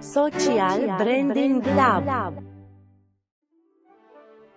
[0.00, 2.32] Social Branding Lab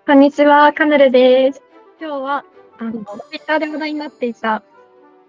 [0.05, 1.61] こんにちは、カヌレです。
[1.99, 2.45] 今日は、
[2.79, 4.63] あの、ツイッターで話題になっていた、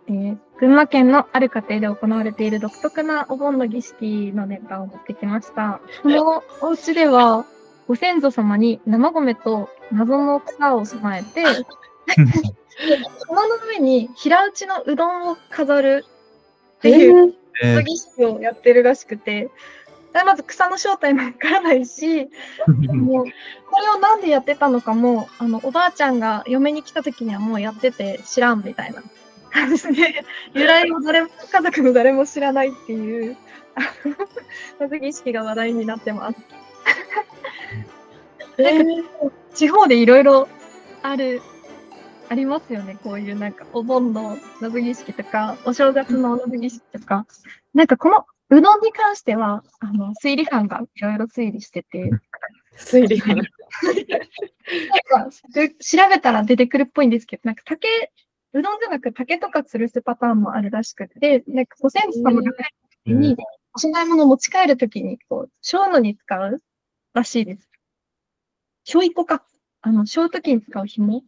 [0.09, 5.81] えー群馬県のある家庭で行われている独特なお盆の儀式のネタを持ってきました。
[6.03, 7.45] このお家では、
[7.89, 11.43] ご先祖様に生米と謎の草を備えて、
[13.19, 16.05] その上に平打ちのうどんを飾る
[16.77, 19.51] っていうえー儀式をやってるらしくて、
[20.23, 22.31] まず草の正体もわからないし、
[22.69, 23.25] もう
[23.71, 29.03] これをなんでやってたのかも、あの、おばあちゃんが嫁に来た時にはもうやってて知らんみたいな
[29.51, 30.25] 感じで、
[30.55, 33.37] 由来を誰も、家族の誰も知らないっていう、
[33.75, 34.15] あの
[34.79, 36.39] 謎儀式が話題になってます。
[38.63, 39.03] なんか
[39.53, 40.49] 地方でいろいろ
[41.03, 41.43] ある、
[42.29, 42.99] ありますよね。
[43.03, 47.27] こういうなんかお盆の謎儀式とか、お正月の謎儀式とか。
[47.75, 52.11] なんかこのうどんに関しては、あの、推理班がいろいろ推理してて、
[52.77, 53.37] 推理班。
[53.37, 57.89] なんかで調べたら出てくるっぽいんですけど、なんか竹、
[58.53, 62.53] うどんじゃなく竹とか吊るすパターンもあるらしくて、なんかご先祖様が
[63.05, 63.37] 帰に、
[63.77, 66.63] お供え持ち帰るときに、こう、しょうのに使う
[67.13, 67.69] らしいです。
[68.85, 69.45] しょういこか。
[69.81, 71.25] あの、しょうときに使う紐。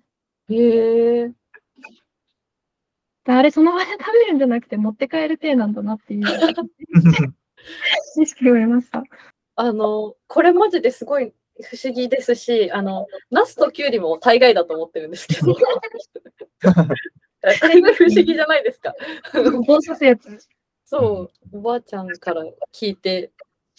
[0.49, 1.33] へえ。
[3.27, 6.27] であれ、その場で食べるんじゃなくて持って帰る体なんだなっていう
[8.15, 9.03] 知識を得ました。
[9.57, 11.33] あの、これマジですごい
[11.63, 15.57] 不思議ですし、あの、ナスとキュウリも大概だと思ってるんですけど。
[17.41, 18.95] 大概不思議じゃないですか。
[19.67, 20.49] 棒刺すやつ。
[20.85, 23.33] そう、おばあちゃんから聞いて、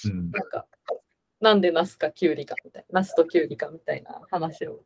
[0.05, 0.67] うんなんか、
[1.39, 4.83] なんでナスかキュウリかみたいな、ナスとキュウリかみたいな話を。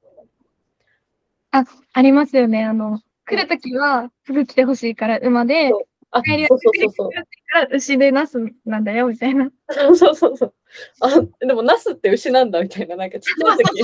[1.51, 2.63] ありますよね。
[2.63, 3.01] あの、
[3.35, 5.71] 来るときは、すぐ来てほしいから馬で、
[6.11, 7.09] あ、帰りはそうそうそうそう。
[7.09, 7.21] か
[7.61, 9.49] ら牛でナスなんだよ、みたいな。
[9.69, 10.53] そうそうそうそう。
[10.99, 11.09] あ、
[11.45, 13.83] でもナスって牛なんだみたいな、なんかちっちゃい時。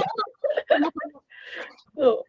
[1.97, 2.23] そう。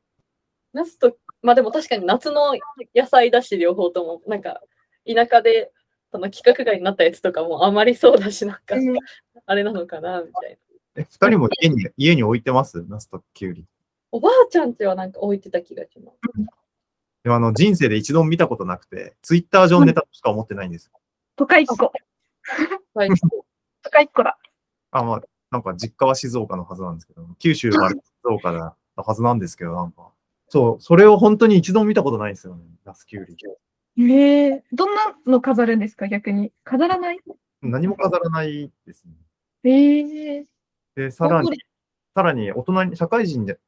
[0.72, 2.54] ナスと、まあでも確かに夏の
[2.94, 4.60] 野菜だし、両方とも、なんか
[5.06, 5.72] 田舎で
[6.12, 8.97] その規格外になったやつとかもあまりそうだし、なんかうん
[9.47, 11.03] あれなのかなみたいな。
[11.03, 12.84] え二人も家に家に置いてます？
[12.88, 13.66] ナスとキュウリ。
[14.10, 16.19] おばあちゃんちはなんか置いてた気がします。
[17.28, 20.91] でもあの人生で一度も見たことなくて、ツイッター上のネタとしか思ってないんです。
[21.37, 21.93] 都会っ子。
[22.94, 23.11] はい、
[23.83, 24.39] 都会っ子だ。
[24.93, 30.09] あ、まあ、なんか実家は静岡のはずなんですけど、九州は静岡だはずなんですけど、なんか、
[30.49, 33.37] そう、それを本当に一度も見たことないんですよね、ナスキュウリ。
[34.06, 36.50] へえどんなの飾るんですか、逆に。
[36.65, 37.19] 飾らない？
[37.60, 39.12] 何も飾らないですね。
[39.65, 40.47] へえ
[40.97, 41.50] で、さらに
[42.15, 43.59] さらに大人に、社会人で、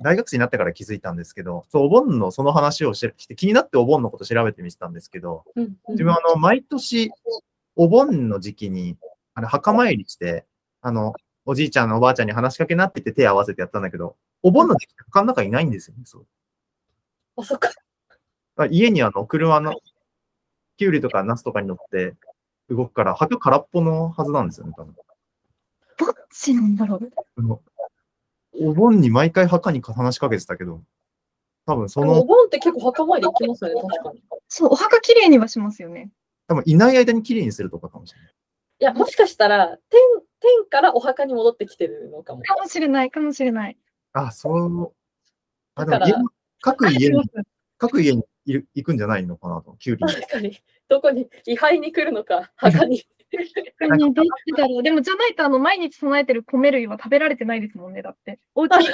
[0.00, 7.10] 大学生になってから気づいたんですけど、そう、お盆のその話をしして、気になってお盆のこと調べてみてたんですけど、うんうん自分はあの、毎年、
[7.76, 8.96] お盆の時期に、
[9.34, 10.44] あの、墓参りして、
[10.80, 11.14] あの、
[11.44, 16.26] おじいちゃんのおばあちゃんに話しかけなって言って手を合わせてやったんだけど、お盆の時期、墓の中いないんですよね、そう。
[17.36, 17.70] あ、そっか。
[18.70, 19.74] 家にあの、車の、
[20.76, 22.14] キュウリとかナスとかに乗って
[22.68, 24.94] 動くから、墓空っぽのはずなんですよね、多分。
[25.98, 27.60] どっちなんだろう。
[28.58, 30.82] お盆に毎回墓に話しかけてたけど、
[31.66, 34.18] 多分そでもおの、盆って結構墓参り行きますよね、確かに。
[34.18, 36.10] いそう、お墓きれいにはしますよね。
[36.48, 38.34] 多分いない間に綺麗にするとかかもしれない。
[38.80, 40.00] や、もしかしたら、天、
[40.40, 42.42] 天からお墓に戻ってきてるのかも。
[42.42, 43.76] かもしれない、かもしれない。
[44.12, 44.92] あ、そう。
[45.74, 46.28] あ、でも家の
[46.62, 47.22] 各家に
[47.78, 50.14] 各家にいる行くんじゃないのかなと、キュウリ。
[50.14, 50.58] 確かに。
[50.88, 53.04] どこに、位牌に来るのか、墓に。
[53.80, 54.82] 逆にどっちだろう。
[54.82, 58.38] でも、じゃないと、あの、毎日備えてる米類は食べられてないですもんね、だって。
[58.54, 58.86] お家に。
[58.90, 58.92] い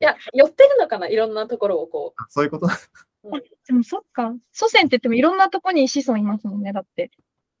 [0.00, 2.68] や、寄ってるのかな、いろんなところをこあそういうこと？
[3.66, 4.34] でもそっか。
[4.52, 7.10] 祖先って言ってもいろんなとこに子孫いますもんね、だって。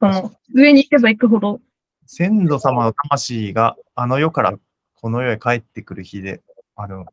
[0.00, 1.60] その、上に行けば行くほど。
[2.06, 4.58] 先祖様の魂があの世から
[4.94, 6.42] この世へ帰ってくる日で、
[6.76, 7.06] あの、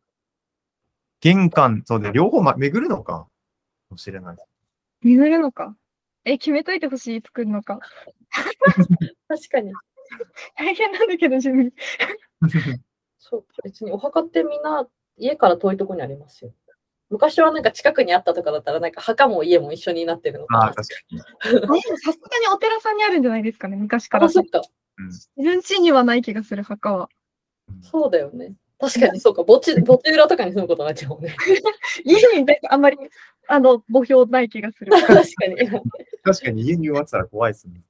[1.22, 3.28] 玄関、そうで、両方、ま、巡るのか
[3.90, 4.38] もしれない。
[5.02, 5.76] 巡るのか。
[6.26, 7.76] え、決めといてほしい、作るのか。
[7.76, 7.80] う。
[9.28, 9.74] 確かに。
[10.56, 11.72] 大変なんだけど、自分。
[13.18, 14.88] そう、別にお墓ってみんな
[15.18, 16.54] 家から遠いところにありますよ。
[17.10, 20.64] 昔はなんか近くにあったとかだったら、なんか墓も家も一緒になってるのかな。
[20.66, 21.22] ああ、確かに。
[21.22, 24.28] あでもさすがにお寺さんにあるんじゃないですかね、昔から。
[24.28, 24.62] あ、そっか。
[25.36, 27.10] 自分家にはない気がする、墓は。
[27.82, 28.54] そうだよね。
[28.80, 29.44] 確かにそうか。
[29.44, 31.36] 墓地、墓地裏とかに住むことになっちゃうもんね。
[32.04, 32.98] 家にあんまり、
[33.52, 34.92] あの、墓標ない気がする。
[35.08, 35.56] 確かに。
[36.24, 37.82] 確かに家に埋まってたら怖いですね。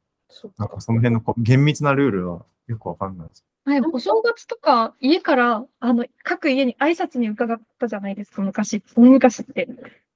[0.57, 3.45] なんかその辺のこ厳密なルールはよくわかんないです。
[3.65, 8.81] はい、お正月とか、家から、あの、各家に挨拶に伺ったじゃないですか、昔。
[8.95, 9.67] 大昔って。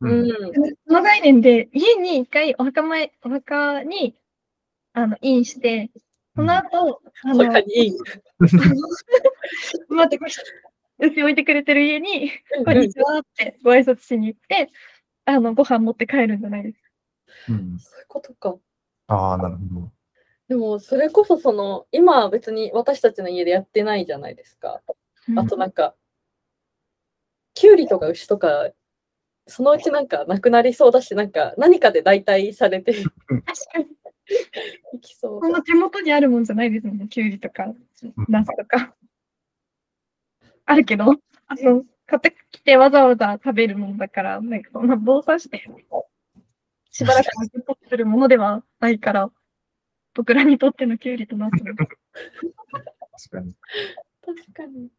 [0.01, 0.27] うん。
[0.87, 4.15] その概念で、家に一回お墓前、お墓に
[4.95, 5.91] あの、インして、
[6.35, 7.93] その後、あの、他にいい。
[9.89, 10.31] 待って、これ、
[11.09, 12.31] 牛置いてくれてる家に、
[12.63, 14.71] こんにちはってご挨拶しに行って、
[15.25, 16.89] あの、ご飯持って帰るんじゃないですか。
[17.49, 17.79] うん。
[17.79, 18.55] そういうことか。
[19.07, 19.91] ああ、なるほど。
[20.47, 24.81] でも、それこそその、今は別に私たちの家でやってないじゃないですか。
[25.35, 25.95] あとなんか、
[27.55, 28.69] キュウリとか牛とか、
[29.47, 33.09] そのうちなんかなくなりそうだし、なんか何かで代替されて確
[33.71, 33.85] かに、
[34.93, 37.07] いきそうそんな手元にあるもんじゃないですもんね。
[37.07, 37.65] きゅうりとか、
[38.27, 38.95] ナスとか。
[40.65, 45.63] あるけど、あの、買ってきてわざわざ食べるもんだから、なんかそんな棒刺して、
[46.91, 49.31] しばらく受け取ってるものではないから、
[50.13, 51.87] 僕らにとってのきゅうりとナスの確
[53.29, 53.55] かに。
[54.25, 54.89] 確かに。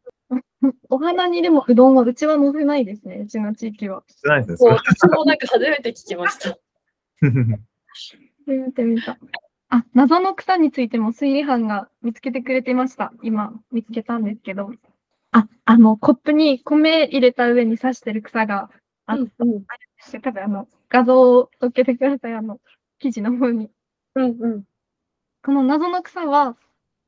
[0.89, 4.03] お花にでもうどんはうちは乗せないですね、うちの地域は。
[4.09, 4.79] してないですそう、ね。
[4.79, 6.59] 私もなんか初めて聞きました。
[8.47, 9.19] 見てみた。
[9.69, 13.13] あ、謎の草についても推理班が見つけてくれてました。
[13.23, 14.71] 今、見つけたんですけど。
[15.39, 18.71] あ、あの、コップに米入れた上に刺してる草が
[19.05, 19.65] あっうんうん
[20.11, 22.59] て、多分あの、画像を載っけてください、あの、
[22.99, 23.71] 記事の方に。
[24.15, 24.65] うんうん。
[25.45, 26.57] この謎の草は、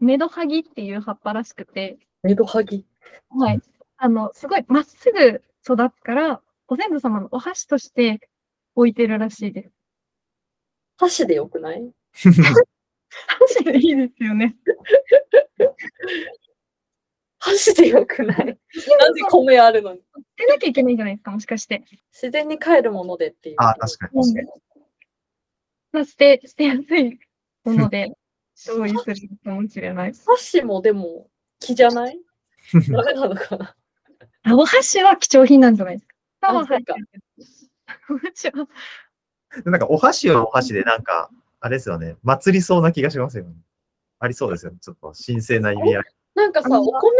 [0.01, 2.85] メドハギっていう葉っぱらしくて、メドハギ？
[3.31, 3.61] はい。
[3.97, 8.21] あの、すごいまっすぐ育つから、ご先祖様のお箸として
[8.75, 9.73] 置いてるらしいです。
[10.99, 11.91] 箸でよくない？
[13.41, 14.57] 箸でいいですよね。
[17.49, 18.37] 箸でよくない？
[19.01, 20.01] なんで米あるのに？
[20.01, 20.05] 捨
[20.37, 21.83] てなきゃいけないんじゃないですか、もしかして。
[22.13, 23.57] 自然に帰るものでっていう。
[23.59, 24.23] ああ、確かに。
[24.23, 24.49] 確かに
[25.93, 27.19] まあ、捨て、捨てやすい
[27.65, 28.13] もので、
[28.55, 30.13] 消費するかもしれない。
[30.27, 31.29] 箸もでも
[31.61, 32.21] 木じゃない？
[32.91, 33.75] ダメなのかな？
[34.45, 36.15] あお箸は貴重品なんじゃないですか。
[36.51, 37.25] あは入ってるけど
[38.15, 38.69] お箸は、
[39.65, 41.31] なんか、お箸はお箸で、なんか、
[41.61, 42.17] あれですよね。
[42.23, 43.55] 祭りそうな気がしますよね。
[44.21, 44.79] ありそうですよね。
[44.81, 46.05] ちょっと神聖な意味合い。
[46.39, 47.11] なんかさ、お米、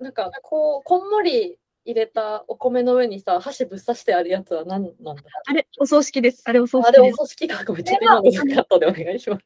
[0.00, 5.22] なんかこう、こんもり入れたお米の上にさ、箸ぶっ刺してあるやつは何なんだ？
[5.46, 6.42] あれ、お葬式です。
[6.46, 7.14] あれ、お葬あれ、お。
[7.14, 7.62] 葬式か。
[7.66, 9.44] ごめん、ちょっと今のカットでお願いします。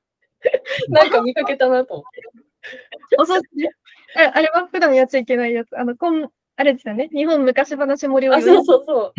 [0.89, 2.23] なんか見かけたなと思って。
[3.19, 5.77] お葬式ですああれは普段やっちゃいけないやつ。
[5.77, 7.09] あの、こん、あれですよね。
[7.13, 9.13] 日本昔話盛りをあ、そうそうそう。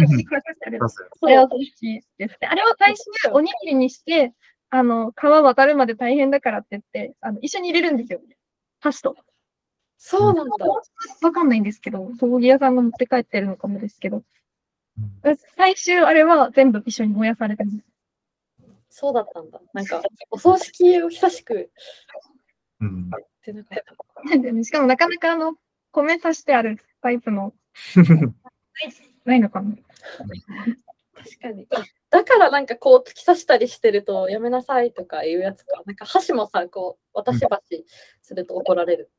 [0.62, 2.48] あれはお葬式ですね。
[2.48, 3.04] あれは最初、
[3.34, 4.34] おにぎりにして、
[4.70, 8.22] あの、川渡るまで大変だからって言って、あの、一緒に入れるんですよ。
[8.80, 9.16] 箸と。
[10.02, 10.66] そうなんだ。
[11.22, 14.24] わかんないんですけど、葬儀屋さんが持って帰ってるのかもですけど、うん
[15.56, 17.78] 最終あれは全部一緒に燃やされてます。
[18.90, 19.62] そうだったんだ。
[19.74, 20.02] なんか、
[20.32, 21.70] お葬式を久しく
[22.82, 23.12] うん。
[23.16, 24.24] ってなかった。
[24.64, 25.56] しかもなかなかあの、
[25.92, 27.54] 米刺してあるタイプの、
[27.96, 28.94] な い
[29.26, 29.76] ないのかな。
[31.14, 31.68] 確かに。
[31.72, 35.84] あだからなんかこう突き刺したりしてるとやめなさいとかいうやつか。
[35.86, 37.86] なんか箸もさ、こう渡し箸
[38.22, 39.12] すると怒られる。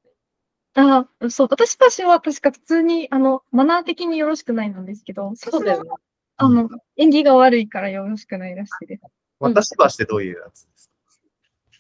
[0.75, 5.91] ああ、そう、私たちは確か普通に、あの、マナー的によろしくないなんですけど、そうだよね。
[6.37, 9.03] あの、縁起が悪いからよろしくないらしいです。
[9.41, 10.91] 私箸ってどういうやつです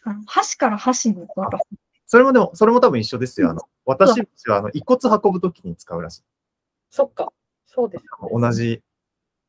[0.03, 0.11] か？
[0.11, 1.65] あの箸から箸に渡す。
[2.07, 3.51] それもでも、それも多分一緒ですよ。
[3.51, 6.23] あの、私箸は、あの、遺骨運ぶときに使うらしい。
[6.91, 7.33] そっか。
[7.67, 8.05] そうです。
[8.33, 8.83] 同じ、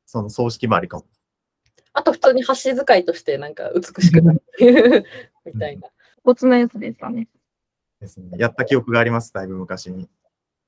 [0.05, 1.05] その葬式もありかも。
[1.93, 4.43] あと普通に箸使いとしてなんか美しくなる
[5.45, 5.89] みたいな。
[6.23, 7.27] 骨のやつですかね。
[8.01, 8.37] ですね。
[8.37, 10.09] やった記憶があります、だいぶ昔に。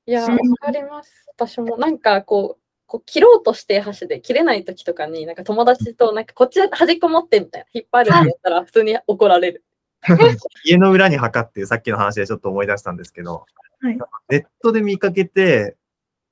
[0.06, 1.26] いや、わうんかります。
[1.36, 9.64] 私もなんかこう、こう切ろうとして箸で切れない時とかに、なんか友達となんかこっち端っこ持ってみたいな、引っ張るってやったら普通に怒られる。
[10.64, 13.46] 家の裏に墓っていうさっきの話でちょっと思い出したんですけど、
[13.80, 13.98] はい
[14.30, 15.76] ネットで見かけて、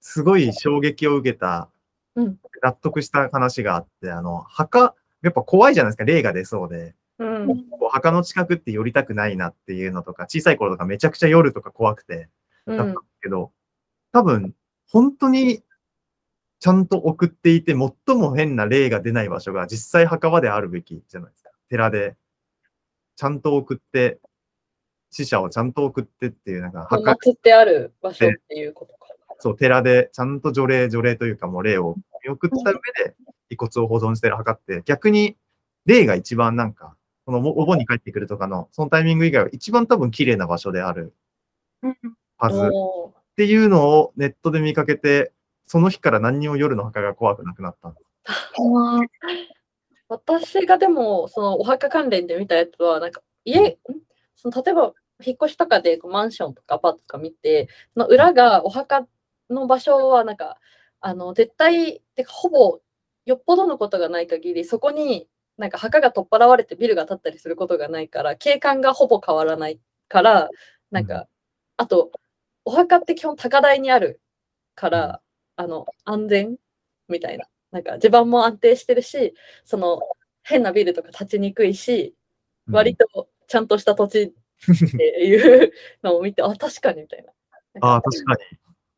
[0.00, 1.68] すごい衝撃を受けた、
[2.14, 6.94] うん納得した話があって、あの、墓、やっぱ怖いじゃないですか、霊が出そうで。
[7.22, 7.64] うん。
[7.90, 12.28] 墓の近くって寄りたくないなっていうのとか、小さい頃とかめちゃくちゃ夜とか怖くて、
[12.66, 13.52] うんだったけど、
[14.12, 14.54] 多分、
[14.88, 15.62] 本当に
[16.60, 21.50] ちゃんと送っていて、最も変な霊が出ない場所が実際墓場であるべきじゃないですか。
[21.68, 22.16] 寺で、
[23.16, 24.20] ちゃんと送って、
[25.10, 28.98] 死者をちゃんと送ってっていう、なんか墓、祀ってある場所っていうことか。
[29.38, 32.74] そう、寺でちゃんと除霊、除霊というかもう霊を見送った上
[33.06, 33.16] で
[33.50, 35.36] 遺骨を保存してる墓って、逆に
[35.84, 41.14] 霊が一番なんか、このおお盆に帰ってくるとかの、そのタイミング以外は一番多分綺麗な場所である
[41.82, 41.96] うん。
[42.38, 42.60] はず。
[42.66, 45.32] っていうのをネットで見かけて、
[45.64, 47.94] その日から何にも夜の墓が怖くなくなった。
[50.08, 53.76] 私がでも、そのお墓関連で見たやつは、なんか家、ん。
[54.36, 54.92] その例えば
[55.24, 59.06] 引っ越しとかでこうマンションとかアパートとか見て、その裏がお墓
[59.48, 60.58] の場所はなんか、
[61.00, 62.80] あの絶対、てかほぼ
[63.24, 70.48] よっぽどのことがない限り、そこになんか墓が取っ払われてビルが建ったりすることがないから、景観がほぼ変わらないから、
[70.90, 71.28] なんか、
[71.76, 72.12] あと、
[72.64, 74.20] お墓って基本高台にある
[74.74, 75.20] から、
[75.56, 76.56] あの、安全
[77.08, 77.46] みたいな。
[77.70, 80.00] なんか地盤も安定してるし、その、
[80.42, 82.14] 変なビルとか建ちにくいし、
[82.70, 84.22] 割とちゃんとした土地
[84.62, 87.32] っていうのを見て、あ、確かにみたいな。
[87.80, 88.40] ああ、確かに。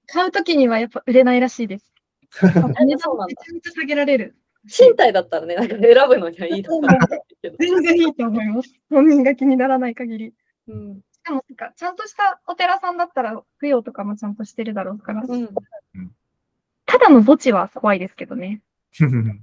[0.07, 1.93] 買うときにはやっぱ売れないらしいです。
[2.31, 4.37] 値段そうなんだめちゃめちゃ下げられる。
[4.69, 6.99] 賃貸だったらね、なんか選ぶのにはいいだろうな
[7.43, 7.57] けど。
[7.59, 8.75] 全然いいと思います。
[8.91, 10.35] 本人が気にならない限り。
[10.69, 11.01] うん。
[11.13, 15.23] しかもなんか、ちゃんとしたお寺さんだったら、供養とかもちゃんとしてるだろうから。
[15.27, 15.49] うん。
[16.87, 18.63] ただの墓地は怖いですけどね。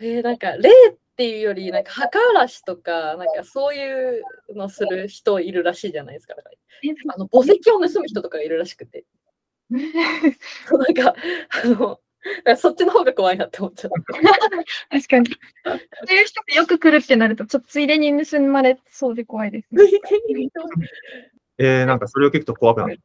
[0.00, 4.22] えー、なんか、霊っていうより、なんか墓荒らしとか、なんかそういう
[4.54, 6.34] のする人いるらしいじゃないですか。
[7.14, 9.04] あの墓石を盗む人とかいるらしくて。
[9.70, 11.14] なんか、
[11.64, 12.00] あの、
[12.56, 13.98] そっちの方が怖いなって思っちゃった。
[14.90, 15.26] 確かに。
[15.64, 19.82] そういう人がよく来るってなると、ちょっとついでに盗まれそうで怖いですね。
[21.58, 23.00] えー、なんかそれを聞くと怖くなる。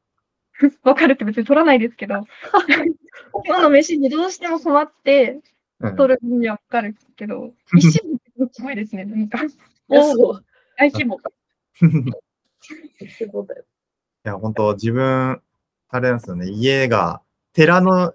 [0.84, 2.26] わかるって別に取らないですけど、
[3.46, 5.40] 今日の飯にどうしても困って
[5.80, 9.44] うん取るにはわかるけど、一瞬ですごいですね、なんか。
[9.44, 9.50] い
[9.88, 10.46] やそう。
[10.78, 11.18] 大規模。
[11.18, 11.20] い
[14.24, 15.42] や、本当自分、
[15.90, 17.22] あれなんですよね、家が
[17.54, 18.14] 寺の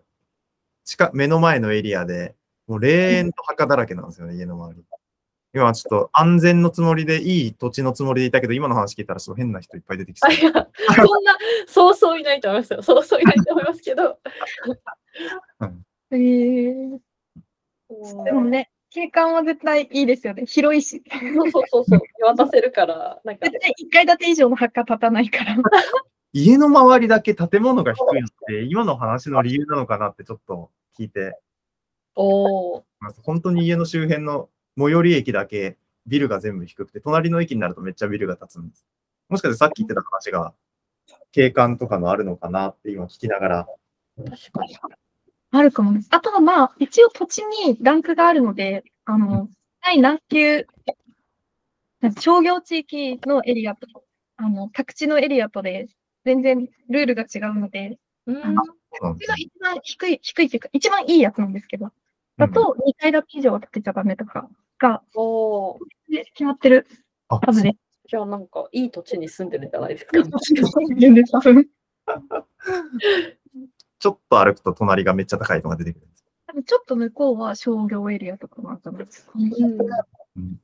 [0.86, 2.34] 近目の前のエリアで、
[2.66, 4.84] もう霊園と墓だらけなんですよね、家の周り。
[5.52, 12.82] 今はちょっと安全のつもりで、いい土地のつもりでいたけど、今の話聞いたら、ちょっと変な人いっぱい出てきそあ、いや、そんな、そうそういないと思いますよ。
[12.82, 14.18] そうそういないと思いますけど。
[16.12, 16.98] えー、
[18.24, 20.46] でもね、景観は絶対いいですよね。
[20.46, 21.02] 広いし。
[21.10, 22.00] そうそうそうそう。
[22.18, 25.56] 見渡せるから、なんか、絶対1階建て以上の墓建たないから。
[26.38, 31.40] 家の周りだけ建物が低いのって、今の話の理由なのかなってちょっと聞いて
[32.14, 32.84] お。
[33.22, 38.86] 本当に家の周辺の最寄り駅だけビルが全部低くて、隣の駅になるとめっちゃビルが建つんです。
[39.30, 40.52] もしかしてさっき言ってた話が、
[41.32, 43.66] 景観とかのあるのかなって今聞きながら。
[44.18, 44.76] 確かに。
[45.52, 46.08] あるかもです。
[46.10, 49.48] あとはまあ、一応土地にランクがあるので、あの、
[49.82, 50.66] 第何級、
[52.20, 53.86] 商業地域のエリアと、
[54.36, 55.88] あの、宅地のエリアとで、
[56.26, 58.37] 全然ルールが違うので、うん。
[58.45, 58.62] あの
[59.37, 61.92] 一番低い、低いっていうか、一番いいやつなんですけど、
[62.37, 65.78] だと2階建て以上は建てちゃダメとかが、お
[66.35, 66.88] 決まってる。
[67.28, 67.76] あはずです。
[68.09, 70.12] じゃあなんか、いい土地に住んでるんじゃないですか？
[70.99, 71.68] 全然多分
[73.99, 76.25] ちょっと歩くと隣がめっちゃ高いのが出てくるんです。
[76.49, 79.28] 多分ちょっと向こうは商業エリアとかもあったんです。
[79.35, 79.52] うん。
[80.37, 80.61] うん。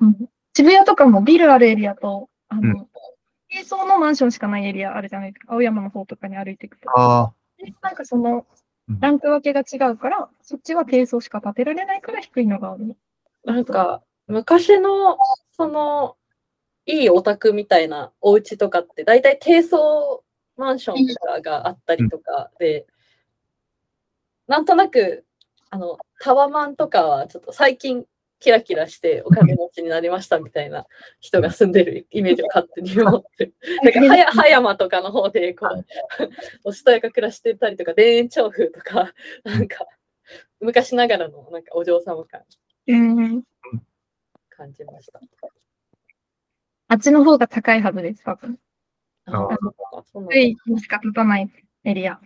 [0.00, 0.28] うん。
[0.54, 2.88] 渋谷とかもビルあるエリアと、あうの、
[3.50, 5.52] 低層のマンションしかないエリアあるじゃないですか。
[5.52, 6.88] 青山の方とかに歩いていくと。
[6.96, 8.46] あでなんかその
[8.88, 12.96] うん、ランク分けが違うから、そっちは低層しか建てられないから低いのがある。
[13.44, 15.16] なんか、昔の、
[15.52, 16.16] その、
[16.86, 20.24] いいお宅みたいなお家とかって、大体低層
[20.56, 22.86] マンションとかがあったりとかで、
[24.48, 25.24] なんとなく、
[25.70, 28.04] あの、タワマンとかはちょっと最近
[28.40, 30.86] キラキラしてお金持ちになりましたみたいな
[31.20, 33.54] 人が住んでるイ メージを勝手に持ってる。
[33.82, 35.84] なんか、はや葉山とかの方で、こう、
[36.64, 39.12] おしとやか暮らしてたりとか、田園調布とか、
[39.44, 39.86] なんか、
[40.58, 42.42] 昔ながらの、なんかお嬢様感
[42.86, 43.44] うん。
[44.48, 45.20] 感じました。
[46.88, 48.58] あっちの方が高いはずです、多分。
[49.26, 49.58] ああ
[50.12, 51.48] そうなんだ低いにしか建たない
[51.84, 52.18] エリア。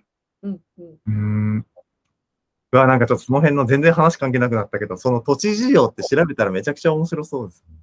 [0.43, 1.13] うんうんうー
[1.59, 1.67] ん。
[2.75, 7.77] うわ、なんかちょっとその辺の全然話関係なくなったけど、その土地事情って調べたらめちゃくちゃ面白そうですね。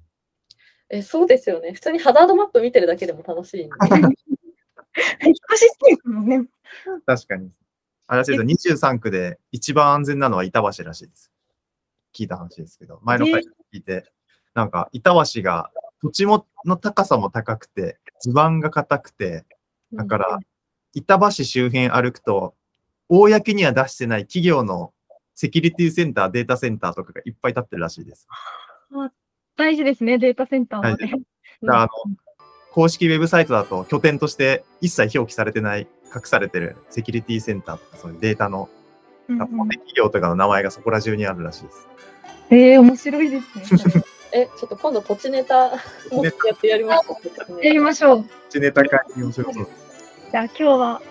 [0.90, 1.72] え、そうですよね。
[1.72, 3.74] 普通にハザードマップ見てるだけでも楽しいんで。
[5.24, 6.46] 引っ越ししてるもんね。
[7.06, 7.50] 確かに。
[8.06, 11.32] あれらしいですよ23区で一番安全なのは板橋らしいです。
[12.14, 14.12] 聞いた話ですけど、前の回聞いて、
[14.52, 15.70] なんか板橋が
[16.02, 19.46] 土地もの高さも高くて、地盤が硬くて、
[19.94, 20.38] だから、
[20.92, 22.54] 板橋周辺歩くと、
[23.20, 24.92] 公には出してない企業の
[25.34, 28.26] セキュリティセンター、データセンターとかがいっぱい立ってるらしいです。
[29.56, 31.12] 大事ですね、データセンターはね。
[31.68, 31.88] あの、
[32.72, 38.70] 公式ウェブサイトだと拠点として一切表記されてない、隠されてるセキュリティセンターとか、そういうデータの
[39.28, 41.88] うん大手企業とかの名前がそこら中にあるらしいです。
[42.50, 44.04] えー、面白いですね。
[44.34, 45.72] え、ちょっと今度土地ネタ
[46.10, 47.18] もやってやりましょ
[47.54, 47.64] う。
[47.64, 48.24] やりましょう。
[48.48, 49.68] 地ネタ会に面白そう。
[50.30, 51.02] じゃあ今日は、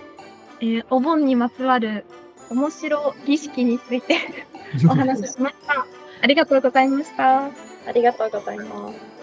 [0.62, 2.06] えーお盆にまつわる
[2.50, 4.18] 面白儀式について
[4.86, 5.86] お話ししました。
[6.22, 7.46] ありがとうございました。
[7.46, 7.52] あ
[7.94, 9.21] りがとうございます。